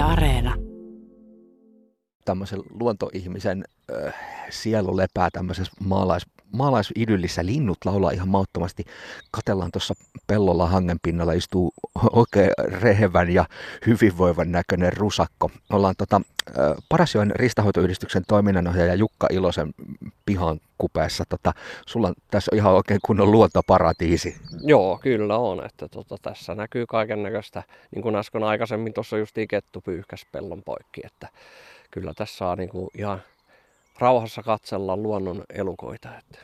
Areena. 0.00 0.54
Tämmöisen 2.24 2.62
luontoihmisen 2.70 3.64
äh, 4.06 4.14
sielu 4.50 4.96
lepää 4.96 5.28
tämmöisessä 5.32 5.72
maalais, 5.84 6.26
maalaisidyllissä. 6.52 7.46
Linnut 7.46 7.78
laulaa 7.84 8.10
ihan 8.10 8.28
mauttomasti. 8.28 8.84
Katellaan 9.30 9.70
tuossa 9.72 9.94
pellolla 10.26 10.66
hangen 10.66 10.98
pinnalla 11.02 11.32
istuu 11.32 11.72
oikein 12.12 12.50
rehevän 12.58 13.30
ja 13.30 13.44
hyvinvoivan 13.86 14.52
näköinen 14.52 14.92
rusakko. 14.92 15.50
Ollaan 15.72 15.94
tota, 15.98 16.20
Parasjoen 16.88 17.30
ristahoitoyhdistyksen 17.30 18.22
toiminnanohjaaja 18.28 18.94
Jukka 18.94 19.26
Ilosen 19.30 19.74
pihan 20.26 20.60
kupeessa. 20.78 21.24
Tota, 21.28 21.52
sulla 21.86 22.08
on 22.08 22.14
tässä 22.30 22.56
ihan 22.56 22.72
oikein 22.72 23.00
kunnon 23.04 23.30
luontoparatiisi. 23.30 24.36
Joo, 24.62 24.98
kyllä 25.02 25.38
on. 25.38 25.66
Että 25.66 25.88
tota, 25.88 26.16
tässä 26.22 26.54
näkyy 26.54 26.86
kaiken 26.86 27.22
näköistä, 27.22 27.62
niin 27.94 28.02
kuin 28.02 28.16
äsken 28.16 28.42
aikaisemmin 28.42 28.92
tuossa 28.92 29.18
just 29.18 29.36
kettu 29.48 29.80
pyyhkäs 29.80 30.26
pellon 30.32 30.62
poikki. 30.62 31.00
Että 31.04 31.28
kyllä 31.90 32.12
tässä 32.16 32.36
saa 32.36 32.56
niin 32.56 32.68
kuin 32.68 32.88
ihan 32.98 33.22
rauhassa 34.00 34.42
katsella 34.42 34.96
luonnon 34.96 35.42
elukoita. 35.54 36.08
Että. 36.18 36.38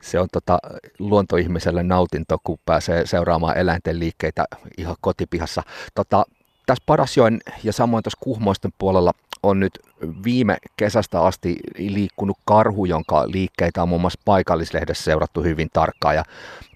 Se 0.00 0.20
on 0.20 0.28
tota, 0.32 0.58
luontoihmiselle 0.98 1.82
nautinto, 1.82 2.36
kun 2.44 2.58
pääsee 2.66 3.06
seuraamaan 3.06 3.58
eläinten 3.58 3.98
liikkeitä 3.98 4.44
ihan 4.78 4.96
kotipihassa. 5.00 5.62
Tota, 5.94 6.24
tässä 6.66 6.84
Parasjoen 6.86 7.40
ja 7.64 7.72
samoin 7.72 8.02
tuossa 8.02 8.18
Kuhmoisten 8.20 8.72
puolella 8.78 9.12
on 9.42 9.60
nyt 9.60 9.78
viime 10.24 10.56
kesästä 10.76 11.20
asti 11.20 11.56
liikkunut 11.78 12.38
karhu, 12.44 12.84
jonka 12.84 13.30
liikkeitä 13.30 13.82
on 13.82 13.88
muun 13.88 14.00
muassa 14.00 14.20
paikallislehdessä 14.24 15.04
seurattu 15.04 15.42
hyvin 15.42 15.68
tarkkaan. 15.72 16.14
Ja 16.14 16.24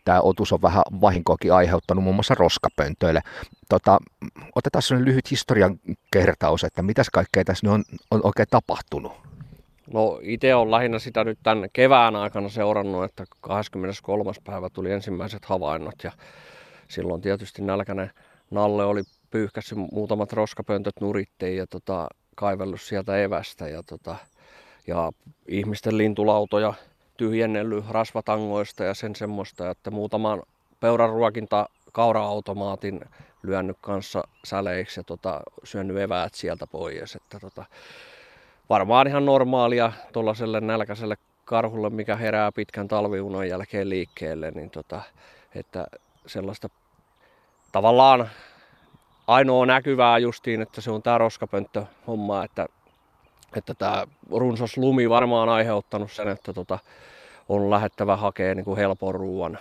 tämä 0.04 0.20
otus 0.20 0.52
on 0.52 0.62
vähän 0.62 0.82
vahinkoakin 1.00 1.52
aiheuttanut 1.52 2.04
muun 2.04 2.16
muassa 2.16 2.34
roskapöntöille. 2.34 3.20
Tota, 3.68 3.98
otetaan 4.54 4.82
sellainen 4.82 5.08
lyhyt 5.08 5.30
historian 5.30 5.80
kertaus, 6.12 6.64
että 6.64 6.82
mitäs 6.82 7.10
kaikkea 7.10 7.44
tässä 7.44 7.70
on, 7.70 7.84
on 8.10 8.20
oikein 8.24 8.48
tapahtunut. 8.50 9.29
No 9.92 10.18
itse 10.22 10.54
olen 10.54 10.70
lähinnä 10.70 10.98
sitä 10.98 11.24
nyt 11.24 11.38
tämän 11.42 11.68
kevään 11.72 12.16
aikana 12.16 12.48
seurannut, 12.48 13.04
että 13.04 13.24
23. 13.40 14.32
päivä 14.44 14.70
tuli 14.70 14.92
ensimmäiset 14.92 15.44
havainnot 15.44 15.94
ja 16.04 16.12
silloin 16.88 17.20
tietysti 17.20 17.62
nälkäinen 17.62 18.10
Nalle 18.50 18.84
oli 18.84 19.02
pyyhkässyt 19.30 19.78
muutamat 19.92 20.32
roskapöntöt 20.32 20.94
nuritteen 21.00 21.56
ja 21.56 21.66
tota, 21.66 22.08
kaivellut 22.34 22.80
sieltä 22.80 23.22
evästä 23.22 23.68
ja, 23.68 23.82
tota, 23.82 24.16
ja 24.86 25.12
ihmisten 25.48 25.98
lintulautoja 25.98 26.74
tyhjennellyt 27.16 27.84
rasvatangoista 27.90 28.84
ja 28.84 28.94
sen 28.94 29.16
semmoista, 29.16 29.70
että 29.70 29.90
muutaman 29.90 30.42
peuran 30.80 31.10
ruokinta 31.10 31.68
kaura-automaatin 31.92 33.00
lyönyt 33.42 33.76
kanssa 33.80 34.24
säleiksi 34.44 35.00
ja 35.00 35.04
tota, 35.04 35.40
syönyt 35.64 35.96
eväät 35.96 36.34
sieltä 36.34 36.66
pois. 36.66 37.16
Että 37.16 37.40
tota, 37.40 37.64
varmaan 38.70 39.06
ihan 39.06 39.26
normaalia 39.26 39.92
tuollaiselle 40.12 40.60
nälkäiselle 40.60 41.16
karhulle, 41.44 41.90
mikä 41.90 42.16
herää 42.16 42.52
pitkän 42.52 42.88
talviunon 42.88 43.48
jälkeen 43.48 43.88
liikkeelle, 43.88 44.50
niin 44.50 44.70
tota, 44.70 45.02
että 45.54 45.86
sellaista 46.26 46.68
tavallaan 47.72 48.30
ainoa 49.26 49.66
näkyvää 49.66 50.18
justiin, 50.18 50.62
että 50.62 50.80
se 50.80 50.90
on 50.90 51.02
tämä 51.02 51.18
roskapönttö 51.18 51.84
homma, 52.06 52.44
että, 52.44 52.66
että 53.56 53.74
tämä 53.74 54.06
runsas 54.30 54.76
lumi 54.76 55.10
varmaan 55.10 55.48
aiheuttanut 55.48 56.12
sen, 56.12 56.28
että 56.28 56.52
tota, 56.52 56.78
on 57.48 57.70
lähettävä 57.70 58.16
hakea 58.16 58.54
niin 58.54 58.64
kuin 58.64 58.78
helpon 58.78 59.14
ruoan 59.14 59.58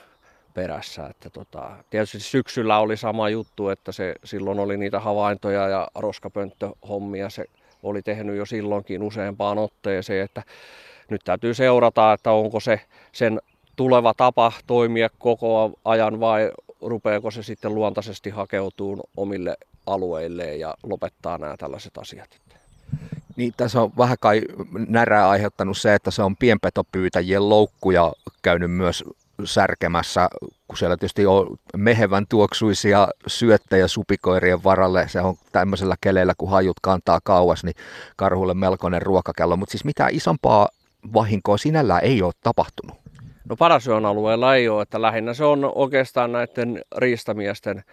perässä. 0.54 1.08
Että 1.08 1.30
tota, 1.30 1.72
tietysti 1.90 2.20
syksyllä 2.20 2.80
oli 2.80 2.98
sama 2.98 3.30
juttu, 3.30 3.70
että 3.70 3.92
se 3.92 4.16
silloin 4.24 4.60
oli 4.60 4.78
niitä 4.78 5.00
havaintoja 5.00 5.68
ja 5.68 5.88
roskapönttöhommia. 5.96 7.30
Se 7.30 7.46
oli 7.84 8.02
tehnyt 8.02 8.38
jo 8.38 8.46
silloinkin 8.46 9.04
useampaan 9.04 9.58
otteeseen, 9.58 10.26
että 10.26 10.44
nyt 11.10 11.22
täytyy 11.26 11.54
seurata, 11.54 12.14
että 12.14 12.32
onko 12.32 12.60
se 12.60 12.82
sen 13.12 13.42
tuleva 13.76 14.14
tapa 14.14 14.52
toimia 14.68 15.10
koko 15.20 15.72
ajan 15.86 16.20
vai 16.20 16.52
rupeako 16.82 17.32
se 17.32 17.44
sitten 17.44 17.76
luontaisesti 17.76 18.30
hakeutuu 18.30 19.10
omille 19.18 19.58
alueilleen 19.88 20.60
ja 20.60 20.76
lopettaa 20.84 21.38
nämä 21.38 21.58
tällaiset 21.58 21.98
asiat. 21.98 22.30
Niin, 23.36 23.54
tässä 23.58 23.82
on 23.82 23.92
vähän 23.98 24.18
kai 24.20 24.42
närää 24.88 25.30
aiheuttanut 25.30 25.78
se, 25.78 25.94
että 25.96 26.12
se 26.12 26.24
on 26.24 26.36
pienpetopyytäjien 26.36 27.50
loukkuja 27.50 28.14
käynyt 28.42 28.72
myös 28.72 29.04
särkemässä, 29.46 30.30
kun 30.68 30.78
siellä 30.78 30.98
tietysti 30.98 31.26
on 31.26 31.58
mehevän 31.78 32.26
tuoksuisia 32.30 33.08
syöttejä 33.28 33.88
supikoirien 33.88 34.64
varalle. 34.64 35.08
Se 35.08 35.22
on 35.22 35.36
tämmöisellä 35.52 35.96
keleillä, 36.02 36.34
kun 36.38 36.50
hajut 36.50 36.78
kantaa 36.82 37.20
kauas, 37.24 37.64
niin 37.64 37.76
karhulle 38.16 38.54
melkoinen 38.54 39.02
ruokakello. 39.02 39.58
Mutta 39.58 39.72
siis 39.72 39.86
mitään 39.86 40.14
isompaa 40.14 40.70
vahinkoa 41.14 41.58
sinällään 41.58 42.04
ei 42.04 42.22
ole 42.22 42.34
tapahtunut. 42.44 42.98
No 43.50 43.56
Parasyön 43.56 44.06
alueella 44.06 44.56
ei 44.56 44.70
ole, 44.70 44.82
että 44.82 45.02
lähinnä 45.02 45.34
se 45.34 45.44
on 45.44 45.72
oikeastaan 45.76 46.32
näiden 46.32 46.82
riistamiesten 46.98 47.84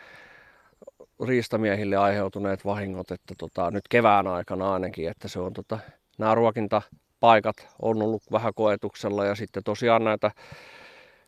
riistamiehille 1.27 1.97
aiheutuneet 1.97 2.65
vahingot, 2.65 3.11
että 3.11 3.35
tota, 3.39 3.71
nyt 3.71 3.89
kevään 3.89 4.27
aikana 4.27 4.73
ainakin, 4.73 5.09
että 5.09 5.29
se 5.29 5.41
on 5.41 5.53
tota, 5.53 5.79
nämä 6.19 6.35
ruokintapaikat 6.35 7.57
on 7.83 8.03
ollut 8.03 8.23
vähän 8.33 8.53
koetuksella 8.55 9.25
ja 9.25 9.35
sitten 9.35 9.65
tosiaan 9.65 10.05
näitä 10.05 10.31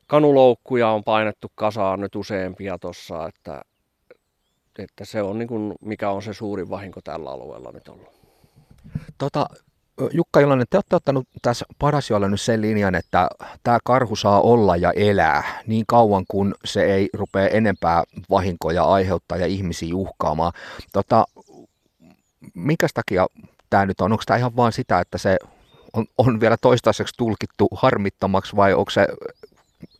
kanuloukkuja 0.08 0.88
on 0.88 1.04
painettu 1.04 1.52
kasaan 1.54 2.00
nyt 2.00 2.16
useampia 2.16 2.78
tuossa, 2.78 3.26
että, 3.26 3.62
että 4.78 5.04
se 5.04 5.22
on 5.22 5.38
niin 5.38 5.48
kuin, 5.48 5.74
mikä 5.80 6.10
on 6.10 6.22
se 6.22 6.32
suurin 6.32 6.70
vahinko 6.70 7.00
tällä 7.04 7.30
alueella 7.30 7.72
nyt 7.72 7.88
ollut. 7.88 8.08
Tota, 9.18 9.46
Jukka 10.12 10.40
Ilonen, 10.40 10.66
te 10.70 10.76
olette 10.76 10.96
ottanut 10.96 11.28
tässä 11.42 11.64
Parasiolla 11.78 12.28
nyt 12.28 12.40
sen 12.40 12.60
linjan, 12.60 12.94
että 12.94 13.28
tämä 13.62 13.78
karhu 13.84 14.16
saa 14.16 14.40
olla 14.40 14.76
ja 14.76 14.92
elää 14.92 15.62
niin 15.66 15.84
kauan, 15.86 16.24
kun 16.28 16.54
se 16.64 16.82
ei 16.82 17.08
rupea 17.12 17.48
enempää 17.48 18.04
vahinkoja 18.30 18.84
aiheuttaa 18.84 19.38
ja 19.38 19.46
ihmisiä 19.46 19.94
uhkaamaan. 19.94 20.52
Tota, 20.92 21.24
minkä 22.54 22.86
takia 22.94 23.26
tämä 23.70 23.86
nyt 23.86 24.00
on? 24.00 24.12
Onko 24.12 24.24
tämä 24.26 24.36
ihan 24.36 24.56
vain 24.56 24.72
sitä, 24.72 25.00
että 25.00 25.18
se 25.18 25.36
on, 25.92 26.06
on 26.18 26.40
vielä 26.40 26.56
toistaiseksi 26.56 27.14
tulkittu 27.16 27.68
harmittomaksi 27.72 28.56
vai 28.56 28.74
onko 28.74 28.90
se 28.90 29.08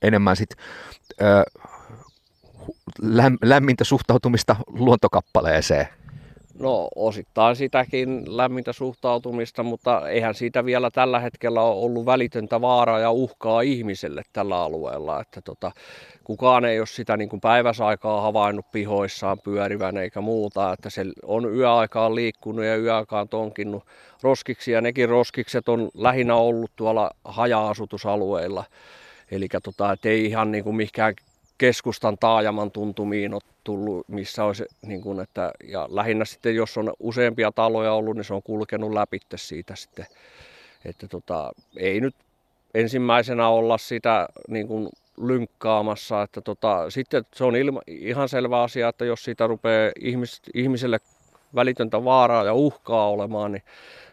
enemmän 0.02 0.36
sit, 0.36 0.50
ö, 1.20 1.42
lämmintä 3.42 3.84
suhtautumista 3.84 4.56
luontokappaleeseen? 4.66 5.88
No 6.58 6.88
osittain 6.96 7.56
sitäkin 7.56 8.36
lämmintä 8.36 8.72
suhtautumista, 8.72 9.62
mutta 9.62 10.08
eihän 10.08 10.34
siitä 10.34 10.64
vielä 10.64 10.90
tällä 10.90 11.20
hetkellä 11.20 11.62
ole 11.62 11.84
ollut 11.84 12.06
välitöntä 12.06 12.60
vaaraa 12.60 12.98
ja 12.98 13.10
uhkaa 13.10 13.60
ihmiselle 13.60 14.22
tällä 14.32 14.62
alueella. 14.62 15.20
Että 15.20 15.40
tota, 15.42 15.72
kukaan 16.24 16.64
ei 16.64 16.78
ole 16.78 16.86
sitä 16.86 17.16
niin 17.16 17.28
kuin 17.28 17.40
päiväsaikaa 17.40 18.20
havainnut 18.20 18.70
pihoissaan 18.72 19.38
pyörivän 19.44 19.96
eikä 19.96 20.20
muuta. 20.20 20.72
Että 20.72 20.90
se 20.90 21.04
on 21.22 21.54
yöaikaan 21.54 22.14
liikkunut 22.14 22.64
ja 22.64 22.76
yöaikaan 22.76 23.28
tonkinnut 23.28 23.82
roskiksi 24.22 24.72
ja 24.72 24.80
nekin 24.80 25.08
roskikset 25.08 25.68
on 25.68 25.88
lähinnä 25.94 26.34
ollut 26.34 26.70
tuolla 26.76 27.10
haja-asutusalueilla. 27.24 28.64
Eli 29.30 29.48
tota, 29.62 29.96
ei 30.04 30.24
ihan 30.24 30.52
niin 30.52 30.64
kuin 30.64 30.76
mikään 30.76 31.14
keskustan 31.58 32.18
taajaman 32.18 32.70
tuntumiin 32.70 33.34
ole 33.34 33.42
tullut, 33.64 34.08
missä 34.08 34.44
olisi, 34.44 34.64
niin 34.86 35.00
kuin, 35.00 35.20
että, 35.20 35.52
ja 35.68 35.86
lähinnä 35.90 36.24
sitten, 36.24 36.54
jos 36.54 36.78
on 36.78 36.92
useampia 37.00 37.52
taloja 37.52 37.92
ollut, 37.92 38.16
niin 38.16 38.24
se 38.24 38.34
on 38.34 38.42
kulkenut 38.42 38.92
läpi 38.92 39.20
siitä 39.34 39.76
sitten. 39.76 40.06
Että 40.84 41.08
tota, 41.08 41.52
ei 41.76 42.00
nyt 42.00 42.14
ensimmäisenä 42.74 43.48
olla 43.48 43.78
sitä 43.78 44.28
niin 44.48 44.68
kuin 44.68 44.88
lynkkaamassa, 45.22 46.22
että 46.22 46.40
tota, 46.40 46.90
sitten 46.90 47.24
se 47.34 47.44
on 47.44 47.56
ilma, 47.56 47.80
ihan 47.86 48.28
selvä 48.28 48.62
asia, 48.62 48.88
että 48.88 49.04
jos 49.04 49.24
siitä 49.24 49.46
rupeaa 49.46 49.92
ihmis, 50.00 50.42
ihmiselle 50.54 50.98
välitöntä 51.54 52.04
vaaraa 52.04 52.44
ja 52.44 52.54
uhkaa 52.54 53.08
olemaan, 53.08 53.52
niin 53.52 53.62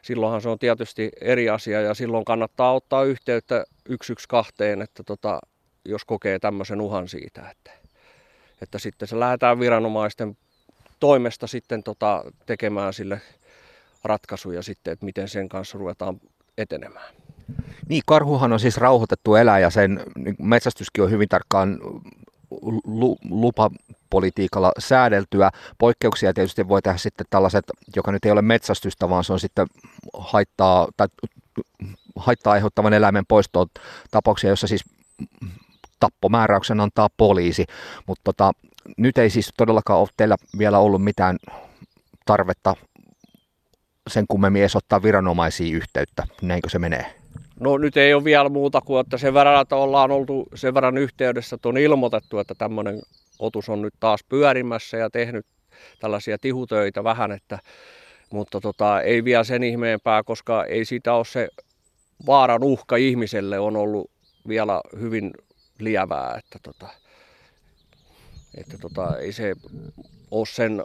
silloinhan 0.01 0.41
se 0.41 0.49
on 0.49 0.59
tietysti 0.59 1.11
eri 1.21 1.49
asia 1.49 1.81
ja 1.81 1.93
silloin 1.93 2.25
kannattaa 2.25 2.73
ottaa 2.73 3.03
yhteyttä 3.03 3.65
112, 3.87 4.83
että 4.83 5.03
tota, 5.03 5.39
jos 5.85 6.05
kokee 6.05 6.39
tämmöisen 6.39 6.81
uhan 6.81 7.07
siitä, 7.07 7.49
että, 7.49 7.71
että 8.61 8.79
sitten 8.79 9.07
se 9.07 9.19
lähdetään 9.19 9.59
viranomaisten 9.59 10.37
toimesta 10.99 11.47
sitten 11.47 11.83
tota, 11.83 12.23
tekemään 12.45 12.93
sille 12.93 13.21
ratkaisuja 14.03 14.63
sitten, 14.63 14.93
että 14.93 15.05
miten 15.05 15.27
sen 15.27 15.49
kanssa 15.49 15.77
ruvetaan 15.77 16.21
etenemään. 16.57 17.15
Niin, 17.89 18.01
karhuhan 18.05 18.53
on 18.53 18.59
siis 18.59 18.77
rauhoitettu 18.77 19.35
eläin 19.35 19.61
ja 19.61 19.69
sen 19.69 20.03
niin 20.15 20.35
metsästyskin 20.39 21.03
on 21.03 21.11
hyvin 21.11 21.29
tarkkaan 21.29 21.79
lu, 22.85 23.17
lupapolitiikalla 24.15 24.71
säädeltyä. 24.79 25.51
Poikkeuksia 25.77 26.33
tietysti 26.33 26.67
voi 26.67 26.81
tehdä 26.81 26.97
sitten 26.97 27.25
tällaiset, 27.29 27.65
joka 27.95 28.11
nyt 28.11 28.25
ei 28.25 28.31
ole 28.31 28.41
metsästystä, 28.41 29.09
vaan 29.09 29.23
se 29.23 29.33
on 29.33 29.39
sitten 29.39 29.67
haittaa, 30.13 30.87
tai 30.97 31.07
haittaa 32.15 32.53
aiheuttavan 32.53 32.93
eläimen 32.93 33.25
poistoon 33.27 33.67
tapauksia, 34.11 34.49
jossa 34.49 34.67
siis 34.67 34.83
tappomääräyksen 35.99 36.79
antaa 36.79 37.09
poliisi, 37.17 37.65
mutta 38.07 38.21
tota, 38.23 38.51
nyt 38.97 39.17
ei 39.17 39.29
siis 39.29 39.53
todellakaan 39.57 39.99
ole 39.99 40.09
teillä 40.17 40.35
vielä 40.57 40.79
ollut 40.79 41.03
mitään 41.03 41.37
tarvetta 42.25 42.75
sen 44.09 44.25
kummemmin 44.27 44.61
edes 44.61 44.75
ottaa 44.75 45.03
viranomaisiin 45.03 45.75
yhteyttä. 45.75 46.27
Näinkö 46.41 46.69
se 46.69 46.79
menee? 46.79 47.15
No 47.59 47.77
nyt 47.77 47.97
ei 47.97 48.13
ole 48.13 48.23
vielä 48.23 48.49
muuta 48.49 48.81
kuin, 48.81 49.01
että 49.01 49.17
sen 49.17 49.33
verran, 49.33 49.61
että 49.61 49.75
ollaan 49.75 50.11
oltu 50.11 50.47
sen 50.55 50.73
verran 50.73 50.97
yhteydessä, 50.97 51.55
että 51.55 51.69
on 51.69 51.77
ilmoitettu, 51.77 52.39
että 52.39 52.55
tämmöinen 52.55 53.01
otus 53.39 53.69
on 53.69 53.81
nyt 53.81 53.93
taas 53.99 54.23
pyörimässä 54.29 54.97
ja 54.97 55.09
tehnyt 55.09 55.45
tällaisia 55.99 56.37
tihutöitä 56.37 57.03
vähän, 57.03 57.31
että, 57.31 57.59
mutta 58.31 58.61
tota, 58.61 59.01
ei 59.01 59.23
vielä 59.23 59.43
sen 59.43 59.63
ihmeempää, 59.63 60.23
koska 60.23 60.65
ei 60.65 60.85
siitä 60.85 61.13
ole 61.13 61.25
se 61.25 61.47
vaaran 62.25 62.63
uhka 62.63 62.95
ihmiselle 62.95 63.59
on 63.59 63.75
ollut 63.75 64.11
vielä 64.47 64.81
hyvin 64.99 65.33
lievää, 65.79 66.35
että, 66.37 66.59
tota, 66.63 66.87
että 68.57 68.77
tota, 68.77 69.17
ei 69.17 69.31
se 69.31 69.53
ole 70.31 70.45
sen 70.45 70.83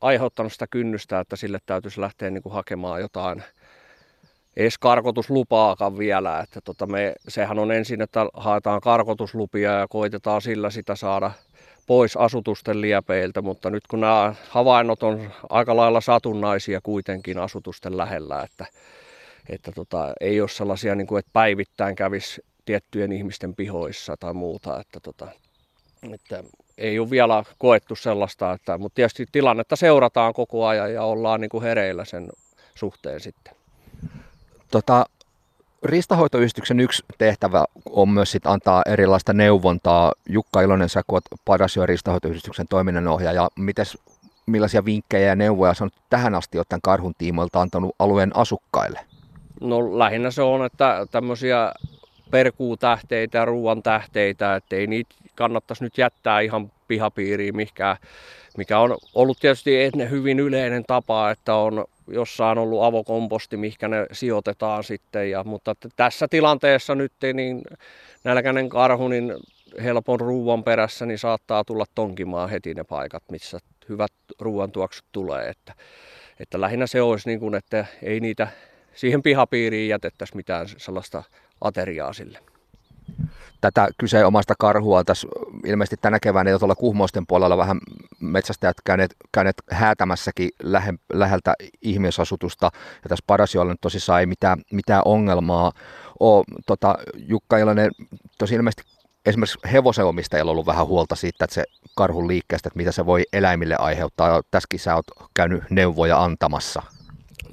aiheuttanut 0.00 0.52
sitä 0.52 0.66
kynnystä, 0.70 1.20
että 1.20 1.36
sille 1.36 1.58
täytyisi 1.66 2.00
lähteä 2.00 2.30
niin 2.30 2.42
kuin 2.42 2.52
hakemaan 2.52 3.00
jotain 3.00 3.42
edes 4.56 4.78
karkotuslupaakaan 4.78 5.98
vielä. 5.98 6.40
Että 6.40 6.60
tota 6.60 6.86
me, 6.86 7.14
sehän 7.28 7.58
on 7.58 7.72
ensin, 7.72 8.02
että 8.02 8.26
haetaan 8.34 8.80
karkotuslupia 8.80 9.72
ja 9.72 9.88
koitetaan 9.88 10.42
sillä 10.42 10.70
sitä 10.70 10.96
saada 10.96 11.30
pois 11.86 12.16
asutusten 12.16 12.80
liepeiltä, 12.80 13.42
mutta 13.42 13.70
nyt 13.70 13.86
kun 13.86 14.00
nämä 14.00 14.34
havainnot 14.48 15.02
on 15.02 15.30
aika 15.50 15.76
lailla 15.76 16.00
satunnaisia 16.00 16.80
kuitenkin 16.82 17.38
asutusten 17.38 17.96
lähellä, 17.96 18.42
että, 18.42 18.66
että 19.48 19.72
tota, 19.72 20.12
ei 20.20 20.40
ole 20.40 20.48
sellaisia, 20.48 20.94
niin 20.94 21.06
kuin, 21.06 21.18
että 21.18 21.30
päivittäin 21.32 21.96
kävisi 21.96 22.40
tiettyjen 22.64 23.12
ihmisten 23.12 23.54
pihoissa 23.54 24.16
tai 24.20 24.34
muuta, 24.34 24.80
että, 24.80 25.00
tota, 25.00 25.28
että 26.12 26.44
ei 26.78 26.98
ole 26.98 27.10
vielä 27.10 27.44
koettu 27.58 27.96
sellaista, 27.96 28.52
että, 28.52 28.78
mutta 28.78 28.96
tietysti 28.96 29.26
tilannetta 29.32 29.76
seurataan 29.76 30.32
koko 30.32 30.66
ajan 30.66 30.94
ja 30.94 31.02
ollaan 31.02 31.40
niin 31.40 31.48
kuin 31.48 31.62
hereillä 31.62 32.04
sen 32.04 32.28
suhteen 32.74 33.20
sitten. 33.20 33.56
Tota, 34.70 35.06
Riistahoitoyhdistyksen 35.82 36.80
yksi 36.80 37.04
tehtävä 37.18 37.64
on 37.90 38.08
myös 38.08 38.30
sit 38.30 38.46
antaa 38.46 38.82
erilaista 38.86 39.32
neuvontaa. 39.32 40.12
Jukka 40.28 40.60
Ilonen, 40.60 40.88
sä 40.88 41.02
kun 41.06 41.20
Padasio 41.44 41.86
Riistahoitoyhdistyksen 41.86 42.68
toiminnanohjaaja, 42.68 43.48
mites, 43.56 43.98
millaisia 44.46 44.84
vinkkejä 44.84 45.28
ja 45.28 45.36
neuvoja 45.36 45.74
sä 45.74 45.88
tähän 46.10 46.34
asti 46.34 46.58
tämän 46.68 46.80
karhun 46.82 47.14
tiimoilta 47.18 47.60
antanut 47.60 47.94
alueen 47.98 48.36
asukkaille? 48.36 49.00
No 49.60 49.98
lähinnä 49.98 50.30
se 50.30 50.42
on, 50.42 50.66
että 50.66 51.06
tämmöisiä 51.10 51.72
perkuutähteitä 52.30 53.44
ruoan 53.44 53.82
tähteitä, 53.82 54.56
että 54.56 54.76
ei 54.76 54.86
niitä 54.86 55.14
kannattaisi 55.34 55.84
nyt 55.84 55.98
jättää 55.98 56.40
ihan 56.40 56.72
pihapiiriin 56.88 57.56
mikä, 57.56 57.96
mikä 58.56 58.78
on 58.78 58.96
ollut 59.14 59.38
tietysti 59.40 59.82
ennen 59.82 60.10
hyvin 60.10 60.40
yleinen 60.40 60.84
tapa, 60.86 61.30
että 61.30 61.54
on 61.54 61.84
jossain 62.08 62.58
ollut 62.58 62.82
avokomposti, 62.82 63.56
mihinkä 63.56 63.88
ne 63.88 64.06
sijoitetaan 64.12 64.84
sitten. 64.84 65.30
Ja, 65.30 65.44
mutta 65.44 65.74
tässä 65.96 66.28
tilanteessa 66.28 66.94
nyt 66.94 67.12
niin 67.34 67.62
nälkäinen 68.24 68.68
karhu, 68.68 69.08
niin 69.08 69.34
helpon 69.82 70.20
ruuan 70.20 70.64
perässä, 70.64 71.06
niin 71.06 71.18
saattaa 71.18 71.64
tulla 71.64 71.84
tonkimaan 71.94 72.50
heti 72.50 72.74
ne 72.74 72.84
paikat, 72.84 73.22
missä 73.30 73.58
hyvät 73.88 74.12
ruoantuoksut 74.40 75.06
tulee. 75.12 75.48
Että, 75.48 75.74
että 76.40 76.60
lähinnä 76.60 76.86
se 76.86 77.02
olisi 77.02 77.28
niin 77.28 77.40
kuin, 77.40 77.54
että 77.54 77.86
ei 78.02 78.20
niitä 78.20 78.48
siihen 78.94 79.22
pihapiiriin 79.22 79.88
jätettäisi 79.88 80.36
mitään 80.36 80.66
sellaista 80.76 81.22
ateriaa 81.60 82.12
sille 82.12 82.38
tätä 83.60 83.88
omasta 84.26 84.54
karhua. 84.58 85.04
Tässä 85.04 85.28
ilmeisesti 85.66 85.96
tänä 86.00 86.18
keväänä 86.20 86.50
jo 86.50 86.58
tuolla 86.58 86.74
Kuhmoisten 86.74 87.26
puolella 87.26 87.56
vähän 87.56 87.78
metsästäjät 88.20 88.76
käyneet, 88.84 89.16
käyneet 89.32 89.62
häätämässäkin 89.70 90.50
lähe, 90.62 90.94
läheltä 91.12 91.54
ihmisasutusta. 91.82 92.70
Ja 93.02 93.08
tässä 93.08 93.24
Parasiolla 93.26 93.72
nyt 93.72 93.80
tosissaan 93.80 94.20
ei 94.20 94.26
mitään, 94.26 94.58
mitään 94.72 95.02
ongelmaa 95.04 95.72
ole. 96.20 96.44
Tota, 96.66 96.94
Jukka 97.16 97.58
Ilonen, 97.58 97.90
tosi 98.38 98.54
ilmeisesti 98.54 98.82
esimerkiksi 99.26 99.58
hevosen 99.72 100.04
omistajilla 100.04 100.50
on 100.50 100.52
ollut 100.52 100.66
vähän 100.66 100.86
huolta 100.86 101.14
siitä, 101.14 101.44
että 101.44 101.54
se 101.54 101.64
karhun 101.94 102.28
liikkeestä, 102.28 102.68
että 102.68 102.76
mitä 102.76 102.92
se 102.92 103.06
voi 103.06 103.22
eläimille 103.32 103.76
aiheuttaa. 103.76 104.42
Tässäkin 104.50 104.80
sä 104.80 104.94
oot 104.94 105.06
käynyt 105.34 105.62
neuvoja 105.70 106.22
antamassa. 106.22 106.82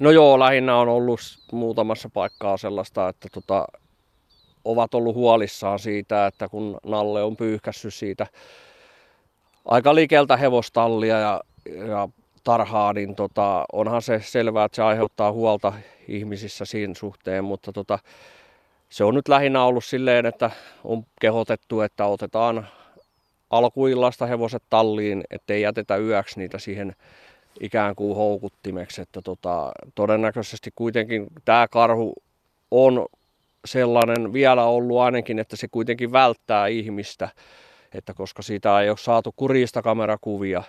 No 0.00 0.10
joo, 0.10 0.38
lähinnä 0.38 0.76
on 0.76 0.88
ollut 0.88 1.20
muutamassa 1.52 2.08
paikkaa 2.14 2.56
sellaista, 2.56 3.08
että 3.08 3.28
tota, 3.32 3.66
ovat 4.64 4.94
ollut 4.94 5.14
huolissaan 5.14 5.78
siitä, 5.78 6.26
että 6.26 6.48
kun 6.48 6.78
Nalle 6.86 7.22
on 7.22 7.36
pyyhkässyt 7.36 7.94
siitä 7.94 8.26
aika 9.64 9.94
liikeltä 9.94 10.36
hevostallia 10.36 11.18
ja, 11.18 11.40
ja 11.88 12.08
tarhaa, 12.44 12.92
niin 12.92 13.14
tota, 13.14 13.64
onhan 13.72 14.02
se 14.02 14.20
selvää, 14.24 14.64
että 14.64 14.76
se 14.76 14.82
aiheuttaa 14.82 15.32
huolta 15.32 15.72
ihmisissä 16.08 16.64
siinä 16.64 16.94
suhteen, 16.94 17.44
mutta 17.44 17.72
tota, 17.72 17.98
se 18.88 19.04
on 19.04 19.14
nyt 19.14 19.28
lähinnä 19.28 19.64
ollut 19.64 19.84
silleen, 19.84 20.26
että 20.26 20.50
on 20.84 21.06
kehotettu, 21.20 21.80
että 21.80 22.06
otetaan 22.06 22.68
alkuillasta 23.50 24.26
hevoset 24.26 24.62
talliin, 24.70 25.24
ettei 25.30 25.62
jätetä 25.62 25.96
yöksi 25.96 26.38
niitä 26.38 26.58
siihen 26.58 26.96
ikään 27.60 27.94
kuin 27.94 28.16
houkuttimeksi. 28.16 29.02
Että 29.02 29.22
tota, 29.22 29.72
todennäköisesti 29.94 30.70
kuitenkin 30.74 31.26
tämä 31.44 31.68
karhu 31.68 32.14
on 32.70 33.06
sellainen 33.64 34.32
vielä 34.32 34.64
ollut 34.64 34.98
ainakin, 34.98 35.38
että 35.38 35.56
se 35.56 35.68
kuitenkin 35.68 36.12
välttää 36.12 36.66
ihmistä, 36.66 37.28
että 37.92 38.14
koska 38.14 38.42
siitä 38.42 38.80
ei 38.80 38.88
ole 38.88 38.96
saatu 38.96 39.32
kurista 39.36 39.82
kamerakuvia 39.82 40.62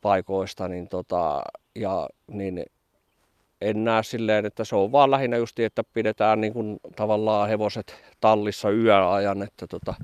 paikoista, 0.00 0.68
niin, 0.68 0.88
tota, 0.88 1.42
ja, 1.74 2.08
niin 2.26 2.64
en 3.60 3.84
näe 3.84 4.02
silleen, 4.02 4.46
että 4.46 4.64
se 4.64 4.76
on 4.76 4.92
vaan 4.92 5.10
lähinnä 5.10 5.36
just, 5.36 5.58
että 5.58 5.84
pidetään 5.84 6.40
niin 6.40 6.52
kuin 6.52 6.76
tavallaan 6.96 7.48
hevoset 7.48 7.96
tallissa 8.20 8.70
yöajan, 8.70 9.42
että, 9.42 9.66
tota, 9.66 9.94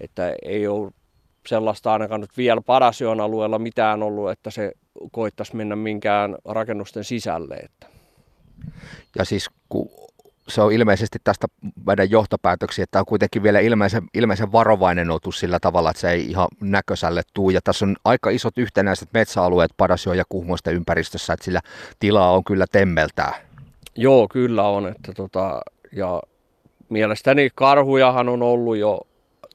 että 0.00 0.34
ei 0.42 0.66
ole 0.66 0.90
sellaista 1.46 1.92
ainakaan 1.92 2.20
nyt 2.20 2.36
vielä 2.36 2.60
Parasion 2.60 3.20
alueella 3.20 3.58
mitään 3.58 4.02
ollut, 4.02 4.30
että 4.30 4.50
se 4.50 4.72
koittaisi 5.12 5.56
mennä 5.56 5.76
minkään 5.76 6.36
rakennusten 6.44 7.04
sisälle. 7.04 7.54
Että. 7.54 7.86
Ja 9.18 9.24
siis 9.24 9.50
kun 9.68 9.90
se 10.48 10.62
on 10.62 10.72
ilmeisesti 10.72 11.18
tästä 11.24 11.46
meidän 11.86 12.10
johtopäätöksiä, 12.10 12.82
että 12.82 13.00
on 13.00 13.06
kuitenkin 13.06 13.42
vielä 13.42 13.60
ilmeisen, 13.60 14.02
ilmeisen 14.14 14.52
varovainen 14.52 15.10
otus 15.10 15.40
sillä 15.40 15.60
tavalla, 15.60 15.90
että 15.90 16.00
se 16.00 16.10
ei 16.10 16.30
ihan 16.30 16.48
näkösälle 16.60 17.22
tuu. 17.34 17.50
Ja 17.50 17.60
tässä 17.64 17.84
on 17.84 17.96
aika 18.04 18.30
isot 18.30 18.58
yhtenäiset 18.58 19.08
metsäalueet 19.12 19.70
Padasio 19.76 20.12
ja 20.12 20.24
Kuhmoisten 20.28 20.74
ympäristössä, 20.74 21.32
että 21.32 21.44
sillä 21.44 21.60
tilaa 21.98 22.32
on 22.32 22.44
kyllä 22.44 22.66
temmeltää. 22.72 23.34
Joo, 23.96 24.28
kyllä 24.28 24.62
on. 24.68 24.88
Että 24.88 25.12
tota, 25.12 25.60
ja 25.92 26.22
mielestäni 26.88 27.50
karhujahan 27.54 28.28
on 28.28 28.42
ollut 28.42 28.76
jo 28.76 29.00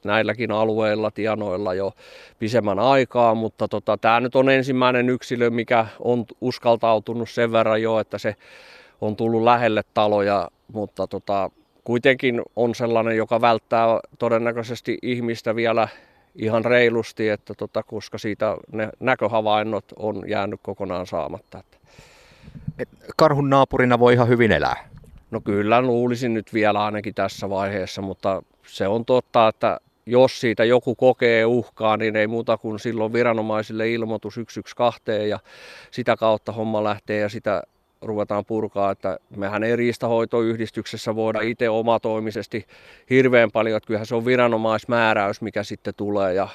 näilläkin 0.04 0.50
alueilla, 0.50 1.10
tienoilla 1.10 1.74
jo 1.74 1.92
pisemmän 2.38 2.78
aikaa, 2.78 3.34
mutta 3.34 3.68
tota, 3.68 3.98
tämä 3.98 4.20
nyt 4.20 4.36
on 4.36 4.50
ensimmäinen 4.50 5.08
yksilö, 5.10 5.50
mikä 5.50 5.86
on 5.98 6.24
uskaltautunut 6.40 7.30
sen 7.30 7.52
verran 7.52 7.82
jo, 7.82 7.98
että 7.98 8.18
se 8.18 8.36
on 9.00 9.16
tullut 9.16 9.42
lähelle 9.42 9.82
taloja 9.94 10.48
mutta 10.72 11.06
tota, 11.06 11.50
kuitenkin 11.84 12.42
on 12.56 12.74
sellainen, 12.74 13.16
joka 13.16 13.40
välttää 13.40 13.86
todennäköisesti 14.18 14.98
ihmistä 15.02 15.56
vielä 15.56 15.88
ihan 16.34 16.64
reilusti, 16.64 17.28
että 17.28 17.54
tota, 17.54 17.82
koska 17.82 18.18
siitä 18.18 18.56
ne 18.72 18.88
näköhavainnot 19.00 19.84
on 19.96 20.22
jäänyt 20.26 20.60
kokonaan 20.62 21.06
saamatta. 21.06 21.62
Et 22.78 22.88
karhun 23.16 23.50
naapurina 23.50 23.98
voi 23.98 24.12
ihan 24.12 24.28
hyvin 24.28 24.52
elää? 24.52 24.88
No 25.30 25.40
kyllä 25.40 25.82
luulisin 25.82 26.34
nyt 26.34 26.54
vielä 26.54 26.84
ainakin 26.84 27.14
tässä 27.14 27.50
vaiheessa, 27.50 28.02
mutta 28.02 28.42
se 28.66 28.88
on 28.88 29.04
totta, 29.04 29.48
että 29.48 29.80
jos 30.06 30.40
siitä 30.40 30.64
joku 30.64 30.94
kokee 30.94 31.44
uhkaa, 31.44 31.96
niin 31.96 32.16
ei 32.16 32.26
muuta 32.26 32.58
kuin 32.58 32.78
silloin 32.78 33.12
viranomaisille 33.12 33.90
ilmoitus 33.90 34.34
112 34.34 35.12
ja 35.12 35.38
sitä 35.90 36.16
kautta 36.16 36.52
homma 36.52 36.84
lähtee 36.84 37.20
ja 37.20 37.28
sitä 37.28 37.62
ruvetaan 38.02 38.44
purkaa, 38.44 38.90
että 38.90 39.18
mehän 39.36 39.62
ei 39.62 39.76
riistahoitoyhdistyksessä 39.76 41.14
voida 41.14 41.40
itse 41.40 41.68
omatoimisesti 41.68 42.66
hirveän 43.10 43.50
paljon, 43.50 43.76
että 43.76 43.86
kyllähän 43.86 44.06
se 44.06 44.14
on 44.14 44.24
viranomaismääräys, 44.24 45.40
mikä 45.40 45.62
sitten 45.62 45.94
tulee 45.96 46.34
ja 46.34 46.48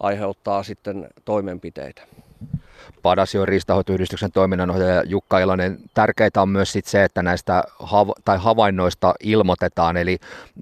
aiheuttaa 0.00 0.62
sitten 0.62 1.08
toimenpiteitä. 1.24 2.02
Padasion 3.02 3.48
riistahoitoyhdistyksen 3.48 4.32
toiminnanohjaaja 4.32 5.02
Jukka 5.06 5.38
Ilonen. 5.38 5.78
Tärkeää 5.94 6.30
on 6.36 6.48
myös 6.48 6.72
sit 6.72 6.84
se, 6.84 7.04
että 7.04 7.22
näistä 7.22 7.64
hava- 7.78 8.20
tai 8.24 8.38
havainnoista 8.38 9.14
ilmoitetaan, 9.22 9.96
eli 9.96 10.18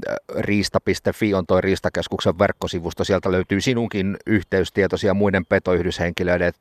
äh, 0.09 0.17
riista.fi 0.39 1.35
on 1.35 1.47
tuo 1.47 1.61
riistakeskuksen 1.61 2.39
verkkosivusto. 2.39 3.05
Sieltä 3.05 3.33
löytyy 3.33 3.61
sinunkin 3.61 4.17
yhteystietoisia 4.27 5.15
muiden 5.15 5.47
petoyhdyshenkilöiden, 5.47 6.53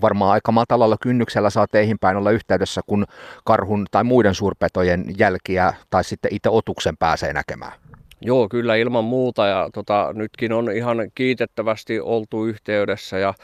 varmaan 0.00 0.32
aika 0.32 0.52
matalalla 0.52 0.96
kynnyksellä 1.00 1.50
saa 1.50 1.66
teihin 1.66 1.98
päin 1.98 2.16
olla 2.16 2.30
yhteydessä, 2.30 2.80
kun 2.86 3.06
karhun 3.44 3.86
tai 3.90 4.04
muiden 4.04 4.34
suurpetojen 4.34 5.04
jälkiä 5.18 5.74
tai 5.90 6.04
sitten 6.04 6.34
itse 6.34 6.48
otuksen 6.50 6.96
pääsee 6.96 7.32
näkemään. 7.32 7.72
Joo, 8.20 8.48
kyllä 8.48 8.74
ilman 8.76 9.04
muuta 9.04 9.46
ja 9.46 9.70
tota, 9.74 10.12
nytkin 10.14 10.52
on 10.52 10.72
ihan 10.72 10.98
kiitettävästi 11.14 12.00
oltu 12.00 12.46
yhteydessä 12.46 13.18
ja 13.18 13.34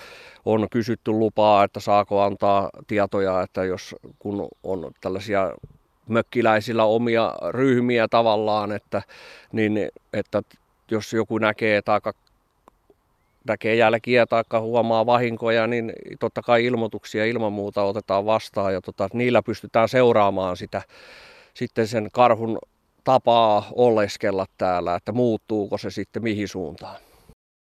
on 0.45 0.67
kysytty 0.71 1.11
lupaa, 1.11 1.65
että 1.65 1.81
saako 1.81 2.23
antaa 2.23 2.71
tietoja, 2.87 3.43
että 3.43 3.65
jos 3.65 3.97
kun 4.19 4.49
on 4.63 4.91
tällaisia 5.01 5.53
mökkiläisillä 6.09 6.85
omia 6.85 7.35
ryhmiä 7.51 8.09
tavallaan, 8.09 8.73
että, 8.73 9.03
niin, 9.53 9.89
että 10.13 10.43
jos 10.91 11.13
joku 11.13 11.39
näkee 11.39 11.83
tai 11.83 12.01
näkee 13.49 13.75
jälkiä 13.75 14.27
tai 14.27 14.45
huomaa 14.61 15.07
vahinkoja, 15.07 15.67
niin 15.67 15.93
totta 16.21 16.43
kai 16.43 16.65
ilmoituksia 16.65 17.25
ilman 17.27 17.53
muuta 17.53 17.83
otetaan 17.83 18.27
vastaan 18.27 18.73
ja 18.73 18.81
tota, 18.81 19.09
niillä 19.13 19.43
pystytään 19.43 19.89
seuraamaan 19.89 20.57
sitä 20.57 20.83
sitten 21.55 21.89
sen 21.89 22.09
karhun 22.13 22.59
tapaa 23.05 23.67
oleskella 23.75 24.47
täällä, 24.59 24.95
että 24.95 25.13
muuttuuko 25.13 25.79
se 25.79 25.91
sitten 25.91 26.23
mihin 26.23 26.49
suuntaan. 26.49 26.97